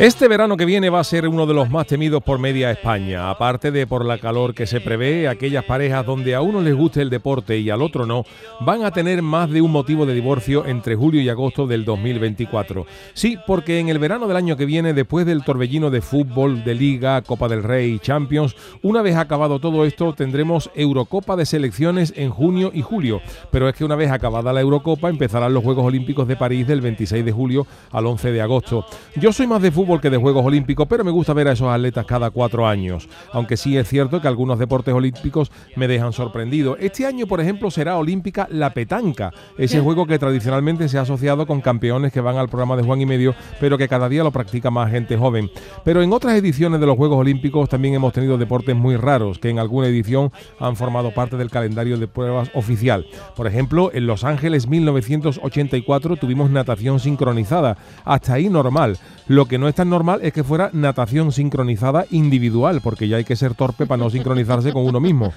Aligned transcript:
Este 0.00 0.28
verano 0.28 0.56
que 0.56 0.64
viene 0.64 0.88
va 0.88 1.00
a 1.00 1.04
ser 1.04 1.28
uno 1.28 1.44
de 1.44 1.52
los 1.52 1.68
más 1.68 1.86
temidos 1.86 2.22
por 2.22 2.38
media 2.38 2.70
España, 2.70 3.28
aparte 3.28 3.70
de 3.70 3.86
por 3.86 4.06
la 4.06 4.16
calor 4.16 4.54
que 4.54 4.66
se 4.66 4.80
prevé, 4.80 5.28
aquellas 5.28 5.62
parejas 5.66 6.06
donde 6.06 6.34
a 6.34 6.40
uno 6.40 6.62
les 6.62 6.74
guste 6.74 7.02
el 7.02 7.10
deporte 7.10 7.58
y 7.58 7.68
al 7.68 7.82
otro 7.82 8.06
no, 8.06 8.24
van 8.60 8.82
a 8.82 8.92
tener 8.92 9.20
más 9.20 9.50
de 9.50 9.60
un 9.60 9.70
motivo 9.70 10.06
de 10.06 10.14
divorcio 10.14 10.64
entre 10.64 10.96
julio 10.96 11.20
y 11.20 11.28
agosto 11.28 11.66
del 11.66 11.84
2024. 11.84 12.86
Sí, 13.12 13.36
porque 13.46 13.78
en 13.78 13.90
el 13.90 13.98
verano 13.98 14.26
del 14.26 14.38
año 14.38 14.56
que 14.56 14.64
viene, 14.64 14.94
después 14.94 15.26
del 15.26 15.44
torbellino 15.44 15.90
de 15.90 16.00
fútbol, 16.00 16.64
de 16.64 16.74
liga, 16.74 17.20
Copa 17.20 17.48
del 17.48 17.62
Rey 17.62 17.96
y 17.96 17.98
Champions, 17.98 18.56
una 18.80 19.02
vez 19.02 19.16
acabado 19.16 19.60
todo 19.60 19.84
esto, 19.84 20.14
tendremos 20.14 20.70
Eurocopa 20.74 21.36
de 21.36 21.44
selecciones 21.44 22.14
en 22.16 22.30
junio 22.30 22.70
y 22.72 22.80
julio. 22.80 23.20
Pero 23.50 23.68
es 23.68 23.74
que 23.74 23.84
una 23.84 23.96
vez 23.96 24.10
acabada 24.10 24.54
la 24.54 24.62
Eurocopa, 24.62 25.10
empezarán 25.10 25.52
los 25.52 25.62
Juegos 25.62 25.84
Olímpicos 25.84 26.26
de 26.26 26.36
París 26.36 26.66
del 26.66 26.80
26 26.80 27.22
de 27.22 27.32
julio 27.32 27.66
al 27.90 28.06
11 28.06 28.32
de 28.32 28.40
agosto. 28.40 28.86
Yo 29.16 29.30
soy 29.30 29.46
más 29.46 29.60
de 29.60 29.70
fútbol 29.70 29.89
que 29.98 30.10
de 30.10 30.18
Juegos 30.18 30.44
Olímpicos, 30.44 30.86
pero 30.86 31.02
me 31.02 31.10
gusta 31.10 31.32
ver 31.32 31.48
a 31.48 31.52
esos 31.52 31.68
atletas 31.68 32.06
cada 32.06 32.30
cuatro 32.30 32.68
años, 32.68 33.08
aunque 33.32 33.56
sí 33.56 33.76
es 33.76 33.88
cierto 33.88 34.20
que 34.20 34.28
algunos 34.28 34.58
deportes 34.58 34.94
olímpicos 34.94 35.50
me 35.74 35.88
dejan 35.88 36.12
sorprendido. 36.12 36.76
Este 36.76 37.06
año, 37.06 37.26
por 37.26 37.40
ejemplo, 37.40 37.70
será 37.70 37.96
olímpica 37.96 38.46
la 38.50 38.70
petanca, 38.70 39.32
ese 39.58 39.80
juego 39.80 40.06
que 40.06 40.18
tradicionalmente 40.18 40.88
se 40.88 40.98
ha 40.98 41.02
asociado 41.02 41.46
con 41.46 41.60
campeones 41.60 42.12
que 42.12 42.20
van 42.20 42.36
al 42.36 42.48
programa 42.48 42.76
de 42.76 42.82
Juan 42.82 43.00
y 43.00 43.06
Medio, 43.06 43.34
pero 43.58 43.76
que 43.78 43.88
cada 43.88 44.08
día 44.08 44.22
lo 44.22 44.30
practica 44.30 44.70
más 44.70 44.90
gente 44.90 45.16
joven. 45.16 45.50
Pero 45.84 46.02
en 46.02 46.12
otras 46.12 46.34
ediciones 46.34 46.78
de 46.78 46.86
los 46.86 46.96
Juegos 46.96 47.18
Olímpicos 47.18 47.68
también 47.68 47.94
hemos 47.94 48.12
tenido 48.12 48.38
deportes 48.38 48.76
muy 48.76 48.96
raros 48.96 49.38
que 49.38 49.48
en 49.48 49.58
alguna 49.58 49.88
edición 49.88 50.30
han 50.58 50.76
formado 50.76 51.10
parte 51.12 51.36
del 51.36 51.50
calendario 51.50 51.98
de 51.98 52.06
pruebas 52.06 52.50
oficial. 52.54 53.06
Por 53.34 53.46
ejemplo, 53.46 53.90
en 53.92 54.06
Los 54.06 54.24
Ángeles 54.24 54.68
1984 54.68 56.16
tuvimos 56.16 56.50
natación 56.50 57.00
sincronizada, 57.00 57.78
hasta 58.04 58.34
ahí 58.34 58.48
normal. 58.48 58.98
Lo 59.26 59.46
que 59.46 59.58
no 59.58 59.68
es 59.70 59.76
tan 59.76 59.88
normal 59.88 60.20
es 60.22 60.32
que 60.32 60.44
fuera 60.44 60.70
natación 60.72 61.32
sincronizada 61.32 62.04
individual, 62.10 62.80
porque 62.82 63.08
ya 63.08 63.16
hay 63.16 63.24
que 63.24 63.36
ser 63.36 63.54
torpe 63.54 63.86
para 63.86 64.02
no 64.02 64.10
sincronizarse 64.10 64.72
con 64.72 64.84
uno 64.86 65.00
mismo. 65.00 65.32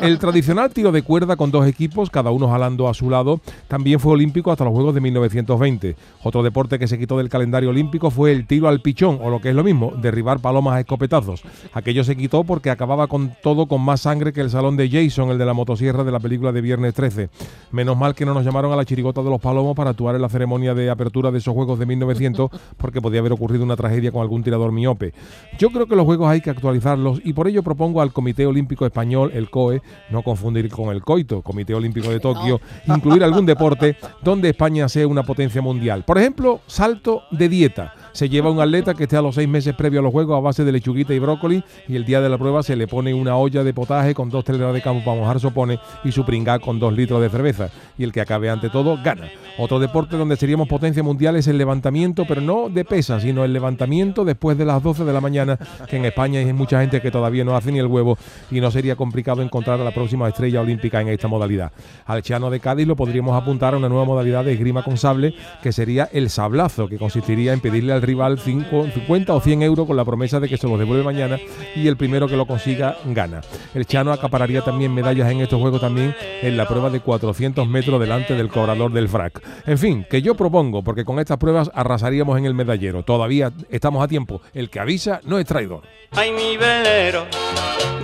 El 0.00 0.18
tradicional 0.18 0.70
tiro 0.70 0.92
de 0.92 1.02
cuerda 1.02 1.36
con 1.36 1.50
dos 1.50 1.66
equipos, 1.66 2.10
cada 2.10 2.30
uno 2.30 2.48
jalando 2.48 2.88
a 2.88 2.94
su 2.94 3.10
lado, 3.10 3.40
también 3.68 4.00
fue 4.00 4.12
olímpico 4.12 4.52
hasta 4.52 4.64
los 4.64 4.72
Juegos 4.72 4.94
de 4.94 5.00
1920. 5.00 5.96
Otro 6.22 6.42
deporte 6.42 6.78
que 6.78 6.86
se 6.86 6.98
quitó 6.98 7.18
del 7.18 7.28
calendario 7.28 7.70
olímpico 7.70 8.10
fue 8.10 8.32
el 8.32 8.46
tiro 8.46 8.68
al 8.68 8.80
pichón, 8.80 9.18
o 9.22 9.30
lo 9.30 9.40
que 9.40 9.50
es 9.50 9.54
lo 9.54 9.64
mismo, 9.64 9.92
derribar 9.96 10.40
palomas 10.40 10.74
a 10.74 10.80
escopetazos. 10.80 11.42
Aquello 11.72 12.04
se 12.04 12.16
quitó 12.16 12.44
porque 12.44 12.70
acababa 12.70 13.06
con 13.06 13.34
todo 13.42 13.66
con 13.66 13.80
más 13.80 14.02
sangre 14.02 14.32
que 14.32 14.40
el 14.40 14.50
salón 14.50 14.76
de 14.76 14.90
Jason, 14.90 15.30
el 15.30 15.38
de 15.38 15.46
la 15.46 15.54
motosierra 15.54 16.04
de 16.04 16.12
la 16.12 16.20
película 16.20 16.52
de 16.52 16.60
Viernes 16.60 16.94
13. 16.94 17.30
Menos 17.70 17.96
mal 17.96 18.14
que 18.14 18.26
no 18.26 18.34
nos 18.34 18.44
llamaron 18.44 18.72
a 18.72 18.76
la 18.76 18.84
chirigota 18.84 19.22
de 19.22 19.30
los 19.30 19.40
palomos 19.40 19.74
para 19.74 19.90
actuar 19.90 20.14
en 20.14 20.22
la 20.22 20.28
ceremonia 20.28 20.74
de 20.74 20.90
apertura 20.90 21.30
de 21.30 21.38
esos 21.38 21.54
Juegos 21.54 21.78
de 21.78 21.86
1900, 21.86 22.50
porque 22.76 23.00
podía 23.00 23.20
haber 23.20 23.32
ocurrido 23.32 23.61
una 23.62 23.76
tragedia 23.76 24.12
con 24.12 24.22
algún 24.22 24.42
tirador 24.42 24.72
miope. 24.72 25.12
Yo 25.58 25.70
creo 25.70 25.86
que 25.86 25.96
los 25.96 26.04
juegos 26.04 26.28
hay 26.28 26.40
que 26.40 26.50
actualizarlos 26.50 27.20
y 27.24 27.32
por 27.32 27.48
ello 27.48 27.62
propongo 27.62 28.00
al 28.00 28.12
Comité 28.12 28.46
Olímpico 28.46 28.86
Español, 28.86 29.30
el 29.34 29.50
COE, 29.50 29.82
no 30.10 30.22
confundir 30.22 30.68
con 30.68 30.94
el 30.94 31.02
COITO, 31.02 31.42
Comité 31.42 31.74
Olímpico 31.74 32.10
de 32.10 32.20
Tokio, 32.20 32.60
incluir 32.86 33.24
algún 33.24 33.46
deporte 33.46 33.96
donde 34.22 34.50
España 34.50 34.88
sea 34.88 35.06
una 35.06 35.22
potencia 35.22 35.62
mundial. 35.62 36.04
Por 36.04 36.18
ejemplo, 36.18 36.60
salto 36.66 37.22
de 37.30 37.48
dieta 37.48 37.94
se 38.12 38.28
lleva 38.28 38.50
un 38.50 38.60
atleta 38.60 38.94
que 38.94 39.04
esté 39.04 39.16
a 39.16 39.22
los 39.22 39.34
seis 39.34 39.48
meses 39.48 39.74
previo 39.74 40.00
a 40.00 40.02
los 40.02 40.12
juegos 40.12 40.36
a 40.36 40.40
base 40.40 40.64
de 40.64 40.72
lechuguita 40.72 41.14
y 41.14 41.18
brócoli 41.18 41.64
y 41.88 41.96
el 41.96 42.04
día 42.04 42.20
de 42.20 42.28
la 42.28 42.38
prueba 42.38 42.62
se 42.62 42.76
le 42.76 42.86
pone 42.86 43.14
una 43.14 43.36
olla 43.36 43.64
de 43.64 43.74
potaje 43.74 44.14
con 44.14 44.28
dos 44.28 44.44
teleras 44.44 44.74
de 44.74 44.82
campo 44.82 45.04
para 45.04 45.18
mojar 45.18 45.40
sopone 45.40 45.78
y 46.04 46.12
su 46.12 46.24
pringá 46.24 46.58
con 46.58 46.78
dos 46.78 46.92
litros 46.92 47.20
de 47.20 47.30
cerveza 47.30 47.70
y 47.96 48.04
el 48.04 48.12
que 48.12 48.20
acabe 48.20 48.50
ante 48.50 48.70
todo 48.70 48.98
gana. 49.02 49.28
Otro 49.58 49.78
deporte 49.78 50.16
donde 50.16 50.36
seríamos 50.36 50.68
potencia 50.68 51.02
mundial 51.02 51.36
es 51.36 51.46
el 51.46 51.58
levantamiento, 51.58 52.24
pero 52.26 52.40
no 52.40 52.68
de 52.68 52.84
pesas, 52.84 53.22
sino 53.22 53.44
el 53.44 53.52
levantamiento 53.52 54.24
después 54.24 54.56
de 54.56 54.64
las 54.64 54.82
12 54.82 55.04
de 55.04 55.12
la 55.12 55.20
mañana, 55.20 55.58
que 55.88 55.96
en 55.96 56.06
España 56.06 56.40
hay 56.40 56.52
mucha 56.52 56.80
gente 56.80 57.00
que 57.00 57.10
todavía 57.10 57.44
no 57.44 57.54
hace 57.54 57.70
ni 57.70 57.78
el 57.78 57.86
huevo 57.86 58.16
y 58.50 58.60
no 58.60 58.70
sería 58.70 58.96
complicado 58.96 59.42
encontrar 59.42 59.80
a 59.80 59.84
la 59.84 59.92
próxima 59.92 60.28
estrella 60.28 60.60
olímpica 60.60 61.00
en 61.00 61.08
esta 61.08 61.28
modalidad. 61.28 61.72
Al 62.06 62.22
Chano 62.22 62.50
de 62.50 62.60
Cádiz 62.60 62.86
lo 62.86 62.96
podríamos 62.96 63.40
apuntar 63.40 63.74
a 63.74 63.76
una 63.76 63.88
nueva 63.88 64.04
modalidad 64.04 64.44
de 64.44 64.52
esgrima 64.52 64.82
con 64.82 64.96
sable, 64.96 65.34
que 65.62 65.72
sería 65.72 66.08
el 66.12 66.30
sablazo, 66.30 66.88
que 66.88 66.98
consistiría 66.98 67.52
en 67.52 67.60
pedirle 67.60 67.92
al 68.02 68.08
rival 68.08 68.38
50 68.38 69.32
o 69.32 69.40
100 69.40 69.62
euros 69.62 69.86
con 69.86 69.96
la 69.96 70.04
promesa 70.04 70.40
de 70.40 70.48
que 70.48 70.56
se 70.56 70.66
los 70.66 70.78
devuelve 70.78 71.04
mañana 71.04 71.38
y 71.76 71.86
el 71.86 71.96
primero 71.96 72.26
que 72.26 72.36
lo 72.36 72.46
consiga 72.46 72.96
gana. 73.04 73.40
El 73.74 73.86
Chano 73.86 74.12
acapararía 74.12 74.62
también 74.62 74.92
medallas 74.92 75.30
en 75.30 75.40
estos 75.40 75.60
juegos 75.60 75.80
también 75.80 76.14
en 76.42 76.56
la 76.56 76.66
prueba 76.66 76.90
de 76.90 77.00
400 77.00 77.66
metros 77.68 78.00
delante 78.00 78.34
del 78.34 78.48
cobrador 78.48 78.92
del 78.92 79.08
frac. 79.08 79.40
En 79.66 79.78
fin, 79.78 80.04
que 80.10 80.20
yo 80.20 80.34
propongo, 80.34 80.82
porque 80.82 81.04
con 81.04 81.18
estas 81.18 81.38
pruebas 81.38 81.70
arrasaríamos 81.74 82.36
en 82.38 82.46
el 82.46 82.54
medallero. 82.54 83.04
Todavía 83.04 83.52
estamos 83.70 84.02
a 84.02 84.08
tiempo. 84.08 84.42
El 84.52 84.68
que 84.68 84.80
avisa 84.80 85.20
no 85.24 85.38
es 85.38 85.46
traidor. 85.46 85.82
Ay, 86.12 86.32
mi 86.32 86.56
velero, 86.56 87.26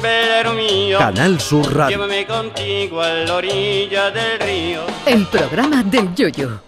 velero 0.01 0.55
mío. 0.55 0.99
Canal 0.99 1.41
Sur 1.41 1.75
Radio. 1.75 1.97
Llévame 1.97 2.27
contigo 2.27 3.01
a 3.01 3.09
la 3.09 3.35
orilla 3.35 4.11
del 4.11 4.39
río. 4.39 4.81
El 5.07 5.27
programa 5.27 5.83
del 5.83 6.15
Yoyo. 6.15 6.68